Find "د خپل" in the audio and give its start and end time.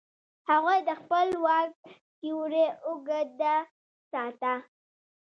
0.87-1.27